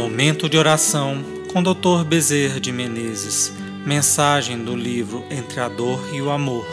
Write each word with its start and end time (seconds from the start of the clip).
Momento 0.00 0.48
de 0.48 0.56
oração 0.56 1.24
com 1.52 1.60
Dr. 1.60 2.04
Bezerra 2.06 2.60
de 2.60 2.70
Menezes. 2.70 3.52
Mensagem 3.84 4.56
do 4.56 4.76
livro 4.76 5.24
Entre 5.28 5.58
a 5.58 5.68
Dor 5.68 6.14
e 6.14 6.22
o 6.22 6.30
Amor. 6.30 6.64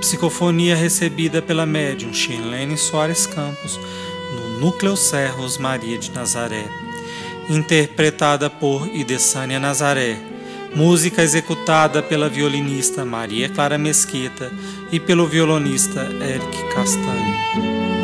Psicofonia 0.00 0.74
recebida 0.74 1.40
pela 1.40 1.64
médium 1.64 2.12
Shirlene 2.12 2.76
Soares 2.76 3.24
Campos 3.24 3.78
no 4.34 4.58
Núcleo 4.58 4.96
Serros 4.96 5.58
Maria 5.58 5.96
de 5.96 6.10
Nazaré. 6.10 6.66
Interpretada 7.48 8.50
por 8.50 8.88
Idessânia 8.92 9.60
Nazaré. 9.60 10.18
Música 10.74 11.22
executada 11.22 12.02
pela 12.02 12.28
violinista 12.28 13.04
Maria 13.04 13.48
Clara 13.48 13.78
Mesquita 13.78 14.52
e 14.90 14.98
pelo 14.98 15.24
violonista 15.24 16.00
Eric 16.20 16.74
Castanho. 16.74 17.95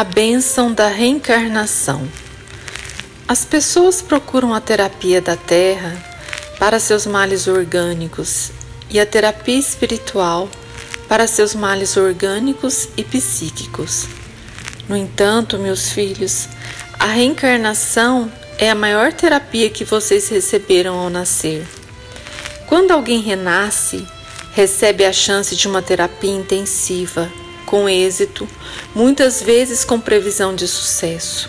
A 0.00 0.04
bênção 0.04 0.72
da 0.72 0.88
reencarnação. 0.88 2.08
As 3.28 3.44
pessoas 3.44 4.00
procuram 4.00 4.54
a 4.54 4.58
terapia 4.58 5.20
da 5.20 5.36
terra 5.36 5.94
para 6.58 6.80
seus 6.80 7.04
males 7.04 7.46
orgânicos 7.46 8.50
e 8.88 8.98
a 8.98 9.04
terapia 9.04 9.58
espiritual 9.58 10.48
para 11.06 11.26
seus 11.26 11.54
males 11.54 11.98
orgânicos 11.98 12.88
e 12.96 13.04
psíquicos. 13.04 14.06
No 14.88 14.96
entanto, 14.96 15.58
meus 15.58 15.90
filhos, 15.90 16.48
a 16.98 17.04
reencarnação 17.04 18.32
é 18.56 18.70
a 18.70 18.74
maior 18.74 19.12
terapia 19.12 19.68
que 19.68 19.84
vocês 19.84 20.30
receberam 20.30 20.98
ao 20.98 21.10
nascer. 21.10 21.68
Quando 22.66 22.92
alguém 22.92 23.20
renasce, 23.20 24.08
recebe 24.54 25.04
a 25.04 25.12
chance 25.12 25.54
de 25.54 25.68
uma 25.68 25.82
terapia 25.82 26.32
intensiva 26.32 27.30
com 27.70 27.88
êxito, 27.88 28.48
muitas 28.92 29.40
vezes 29.40 29.84
com 29.84 30.00
previsão 30.00 30.56
de 30.56 30.66
sucesso, 30.66 31.48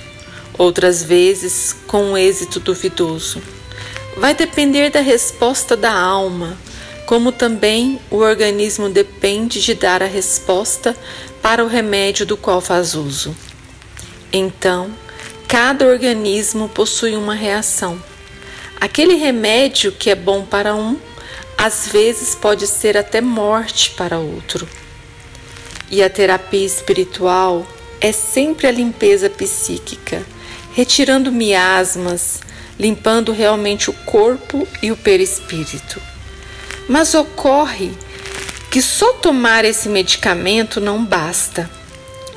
outras 0.55 1.02
vezes 1.02 1.75
com 1.88 2.11
um 2.11 2.17
êxito 2.17 2.59
duvidoso. 2.59 3.41
Vai 4.16 4.36
depender 4.36 4.91
da 4.91 5.02
resposta 5.02 5.75
da 5.75 5.91
alma, 5.91 6.55
como 7.08 7.31
também 7.31 8.00
o 8.11 8.17
organismo 8.17 8.88
depende 8.88 9.59
de 9.59 9.73
dar 9.73 10.03
a 10.03 10.05
resposta 10.05 10.95
para 11.41 11.66
o 11.66 11.67
remédio 11.67 12.23
do 12.23 12.38
qual 12.38 12.61
faz 12.61 12.94
uso. 12.94 13.35
Então, 14.31 14.91
cada 15.47 15.88
organismo 15.88 16.69
possui 16.69 17.16
uma 17.16 17.33
reação. 17.33 18.00
Aquele 18.80 19.16
remédio 19.16 19.91
que 19.91 20.11
é 20.11 20.16
bom 20.16 20.45
para 20.45 20.75
um, 20.75 21.00
às 21.58 21.88
vezes 21.88 22.35
pode 22.35 22.67
ser 22.67 22.95
até 22.95 23.22
morte 23.22 23.89
para 23.97 24.19
outro. 24.19 24.67
E 25.92 26.02
a 26.02 26.09
terapia 26.09 26.66
espiritual 26.66 27.67
é 28.00 28.14
sempre 28.14 28.66
a 28.66 28.72
limpeza 28.72 29.30
psíquica, 29.30 30.25
retirando 30.73 31.31
miasmas, 31.31 32.39
limpando 32.80 33.34
realmente 33.34 33.89
o 33.89 33.94
corpo 33.94 34.66
e 34.81 34.92
o 34.92 34.95
perispírito. 34.95 36.02
Mas 36.88 37.14
ocorre 37.14 37.92
que 38.72 38.81
só 38.81 39.14
tomar 39.14 39.66
esse 39.66 39.89
medicamento 39.89 40.80
não 40.80 41.03
basta. 41.03 41.69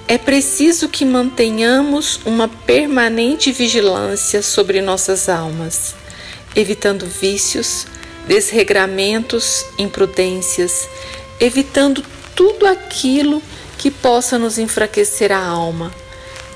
É 0.08 0.18
preciso 0.18 0.88
que 0.88 1.04
mantenhamos 1.04 2.20
uma 2.26 2.48
permanente 2.48 3.52
vigilância 3.52 4.42
sobre 4.42 4.82
nossas 4.82 5.28
almas, 5.28 5.94
evitando 6.56 7.06
vícios, 7.06 7.86
desregramentos, 8.26 9.64
imprudências, 9.78 10.88
evitando 11.40 12.04
tudo 12.34 12.66
aquilo 12.66 13.42
que 13.78 13.90
possa 13.90 14.38
nos 14.38 14.58
enfraquecer 14.58 15.32
a 15.32 15.44
alma, 15.44 15.92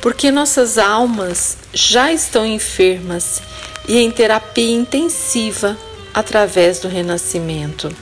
porque 0.00 0.30
nossas 0.30 0.78
almas 0.78 1.58
já 1.72 2.12
estão 2.12 2.46
enfermas 2.46 3.42
e 3.86 3.98
em 3.98 4.10
terapia 4.10 4.74
intensiva 4.74 5.76
através 6.12 6.80
do 6.80 6.88
renascimento. 6.88 7.94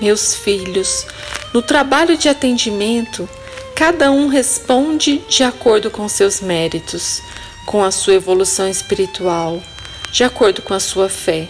Meus 0.00 0.34
filhos, 0.34 1.06
no 1.52 1.60
trabalho 1.60 2.16
de 2.16 2.28
atendimento, 2.28 3.28
cada 3.74 4.10
um 4.10 4.28
responde 4.28 5.18
de 5.28 5.42
acordo 5.42 5.90
com 5.90 6.08
seus 6.08 6.40
méritos, 6.40 7.22
com 7.66 7.84
a 7.84 7.90
sua 7.90 8.14
evolução 8.14 8.68
espiritual, 8.68 9.62
de 10.10 10.24
acordo 10.24 10.62
com 10.62 10.74
a 10.74 10.80
sua 10.80 11.08
fé. 11.08 11.48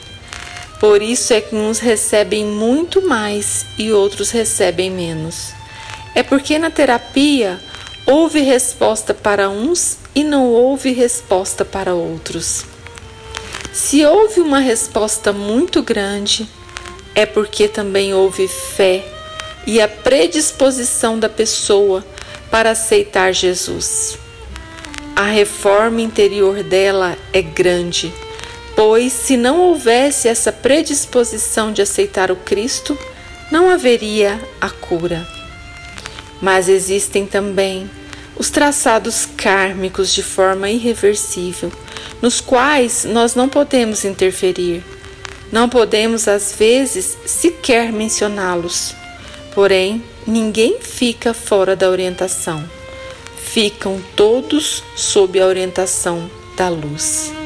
Por 0.81 1.03
isso 1.03 1.35
é 1.35 1.43
que 1.43 1.55
uns 1.55 1.79
recebem 1.79 2.47
muito 2.47 3.07
mais 3.07 3.67
e 3.79 3.93
outros 3.93 4.31
recebem 4.31 4.91
menos. 4.91 5.53
É 6.15 6.23
porque 6.23 6.59
na 6.59 6.71
terapia 6.71 7.61
houve 8.07 8.41
resposta 8.41 9.13
para 9.13 9.51
uns 9.51 9.99
e 10.15 10.25
não 10.25 10.47
houve 10.47 10.91
resposta 10.93 11.67
para 11.67 11.95
outros. 11.95 12.65
Se 13.75 14.07
houve 14.07 14.41
uma 14.41 14.59
resposta 14.59 15.35
muito 15.35 15.83
grande, 15.83 16.49
é 17.15 17.27
porque 17.27 17.69
também 17.69 18.15
houve 18.15 18.49
fé 18.49 19.05
e 19.67 19.83
a 19.83 19.87
predisposição 19.87 21.19
da 21.19 21.29
pessoa 21.29 22.03
para 22.51 22.71
aceitar 22.71 23.33
Jesus. 23.33 24.19
A 25.15 25.25
reforma 25.25 26.01
interior 26.01 26.63
dela 26.63 27.19
é 27.35 27.43
grande 27.43 28.11
Pois, 28.83 29.13
se 29.13 29.37
não 29.37 29.61
houvesse 29.61 30.27
essa 30.27 30.51
predisposição 30.51 31.71
de 31.71 31.83
aceitar 31.83 32.31
o 32.31 32.37
Cristo, 32.37 32.99
não 33.53 33.69
haveria 33.69 34.41
a 34.59 34.71
cura. 34.71 35.29
Mas 36.41 36.67
existem 36.67 37.27
também 37.27 37.91
os 38.39 38.49
traçados 38.49 39.29
kármicos 39.37 40.11
de 40.15 40.23
forma 40.23 40.71
irreversível, 40.71 41.71
nos 42.23 42.41
quais 42.41 43.05
nós 43.05 43.35
não 43.35 43.51
podemos 43.51 44.03
interferir. 44.03 44.83
Não 45.53 45.69
podemos, 45.69 46.27
às 46.27 46.55
vezes, 46.55 47.19
sequer 47.27 47.93
mencioná-los. 47.93 48.95
Porém, 49.55 50.03
ninguém 50.27 50.81
fica 50.81 51.35
fora 51.35 51.77
da 51.77 51.91
orientação. 51.91 52.65
Ficam 53.45 54.01
todos 54.17 54.83
sob 54.97 55.39
a 55.39 55.45
orientação 55.45 56.31
da 56.57 56.71
luz. 56.71 57.40